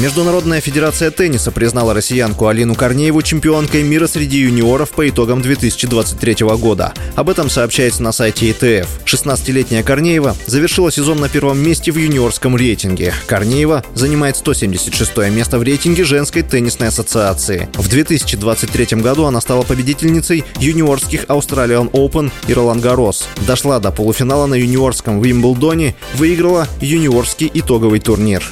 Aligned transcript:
Международная 0.00 0.62
федерация 0.62 1.10
тенниса 1.10 1.52
признала 1.52 1.92
россиянку 1.92 2.46
Алину 2.46 2.74
Корнееву 2.74 3.20
чемпионкой 3.20 3.82
мира 3.82 4.06
среди 4.06 4.38
юниоров 4.38 4.92
по 4.92 5.06
итогам 5.06 5.42
2023 5.42 6.36
года. 6.56 6.94
Об 7.16 7.28
этом 7.28 7.50
сообщается 7.50 8.02
на 8.02 8.10
сайте 8.10 8.50
ИТФ. 8.50 8.88
16-летняя 9.04 9.82
Корнеева 9.82 10.34
завершила 10.46 10.90
сезон 10.90 11.20
на 11.20 11.28
первом 11.28 11.58
месте 11.58 11.92
в 11.92 11.98
юниорском 11.98 12.56
рейтинге. 12.56 13.12
Корнеева 13.26 13.84
занимает 13.92 14.38
176 14.38 15.18
место 15.30 15.58
в 15.58 15.62
рейтинге 15.64 16.04
женской 16.04 16.40
теннисной 16.40 16.88
ассоциации. 16.88 17.68
В 17.74 17.86
2023 17.86 19.02
году 19.02 19.26
она 19.26 19.42
стала 19.42 19.64
победительницей 19.64 20.44
юниорских 20.60 21.24
Australian 21.24 21.90
Open 21.90 22.32
и 22.48 22.54
Ролан 22.54 22.80
Гарос. 22.80 23.28
Дошла 23.46 23.78
до 23.80 23.90
полуфинала 23.90 24.46
на 24.46 24.54
юниорском 24.54 25.20
Вимблдоне, 25.20 25.94
выиграла 26.14 26.66
юниорский 26.80 27.50
итоговый 27.52 28.00
турнир. 28.00 28.42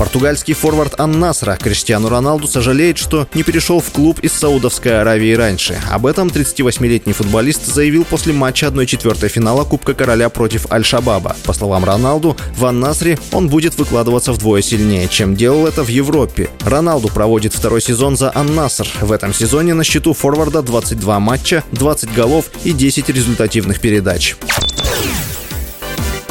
Португальский 0.00 0.54
форвард 0.54 0.98
Ан-Насра 0.98 1.58
Криштиану 1.60 2.08
Роналду 2.08 2.46
сожалеет, 2.46 2.96
что 2.96 3.28
не 3.34 3.42
перешел 3.42 3.80
в 3.80 3.90
клуб 3.90 4.18
из 4.20 4.32
Саудовской 4.32 4.98
Аравии 4.98 5.34
раньше. 5.34 5.78
Об 5.90 6.06
этом 6.06 6.28
38-летний 6.28 7.12
футболист 7.12 7.66
заявил 7.66 8.06
после 8.06 8.32
матча 8.32 8.64
1-4 8.68 9.28
финала 9.28 9.64
Кубка 9.64 9.92
Короля 9.92 10.30
против 10.30 10.72
Аль-Шабаба. 10.72 11.36
По 11.44 11.52
словам 11.52 11.84
Роналду, 11.84 12.34
в 12.56 12.64
Ан-Насре 12.64 13.18
он 13.30 13.50
будет 13.50 13.76
выкладываться 13.76 14.32
вдвое 14.32 14.62
сильнее, 14.62 15.06
чем 15.06 15.36
делал 15.36 15.66
это 15.66 15.84
в 15.84 15.88
Европе. 15.88 16.48
Роналду 16.64 17.08
проводит 17.08 17.52
второй 17.52 17.82
сезон 17.82 18.16
за 18.16 18.32
Ан-Наср. 18.34 18.88
В 19.02 19.12
этом 19.12 19.34
сезоне 19.34 19.74
на 19.74 19.84
счету 19.84 20.14
форварда 20.14 20.62
22 20.62 21.20
матча, 21.20 21.62
20 21.72 22.14
голов 22.14 22.46
и 22.64 22.72
10 22.72 23.10
результативных 23.10 23.80
передач. 23.80 24.34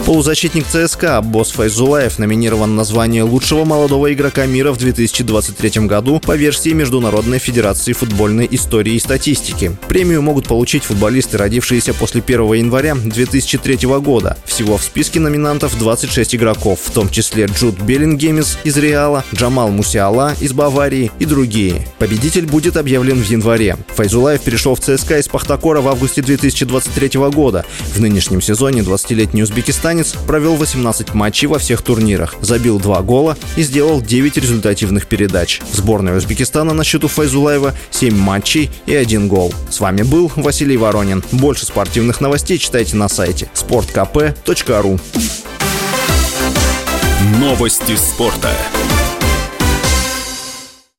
Полузащитник 0.09 0.65
ЦСКА 0.65 1.17
Аббос 1.17 1.51
Файзулаев 1.51 2.17
номинирован 2.17 2.75
на 2.75 2.83
звание 2.83 3.21
лучшего 3.21 3.63
молодого 3.63 4.11
игрока 4.11 4.47
мира 4.47 4.71
в 4.71 4.77
2023 4.77 5.85
году 5.85 6.19
по 6.19 6.35
версии 6.35 6.71
Международной 6.71 7.37
Федерации 7.37 7.93
футбольной 7.93 8.47
истории 8.49 8.95
и 8.95 8.99
статистики. 8.99 9.77
Премию 9.87 10.23
могут 10.23 10.47
получить 10.47 10.83
футболисты, 10.83 11.37
родившиеся 11.37 11.93
после 11.93 12.23
1 12.25 12.53
января 12.53 12.95
2003 12.95 13.85
года. 13.99 14.35
Всего 14.45 14.77
в 14.77 14.83
списке 14.83 15.19
номинантов 15.19 15.77
26 15.77 16.33
игроков, 16.33 16.79
в 16.83 16.89
том 16.89 17.07
числе 17.11 17.45
Джуд 17.45 17.79
Беллингемис 17.79 18.57
из 18.63 18.77
Реала, 18.77 19.23
Джамал 19.35 19.69
Мусиала 19.69 20.33
из 20.39 20.53
Баварии 20.53 21.11
и 21.19 21.25
другие. 21.25 21.87
Победитель 21.99 22.47
будет 22.47 22.77
объявлен 22.77 23.21
в 23.21 23.29
январе. 23.29 23.77
Файзулаев 23.89 24.41
перешел 24.41 24.73
в 24.73 24.79
ЦСКА 24.79 25.19
из 25.19 25.27
Пахтакора 25.27 25.81
в 25.81 25.87
августе 25.87 26.23
2023 26.23 27.19
года. 27.29 27.63
В 27.93 27.99
нынешнем 28.01 28.41
сезоне 28.41 28.81
20-летний 28.81 29.43
узбекистанец 29.43 29.98
Казахстанец 29.99 30.25
провел 30.25 30.55
18 30.55 31.13
матчей 31.13 31.47
во 31.47 31.59
всех 31.59 31.81
турнирах, 31.81 32.35
забил 32.41 32.79
2 32.79 33.01
гола 33.01 33.37
и 33.57 33.63
сделал 33.63 34.01
9 34.01 34.37
результативных 34.37 35.07
передач. 35.07 35.59
В 35.71 35.75
сборной 35.75 36.17
Узбекистана 36.17 36.73
на 36.73 36.83
счету 36.83 37.07
Файзулаева 37.07 37.73
7 37.91 38.15
матчей 38.15 38.71
и 38.85 38.95
1 38.95 39.27
гол. 39.27 39.53
С 39.69 39.79
вами 39.79 40.03
был 40.03 40.31
Василий 40.35 40.77
Воронин. 40.77 41.23
Больше 41.31 41.65
спортивных 41.65 42.21
новостей 42.21 42.57
читайте 42.57 42.95
на 42.95 43.09
сайте 43.09 43.49
sportkp.ru 43.53 44.99
Новости 47.39 47.95
спорта. 47.95 48.51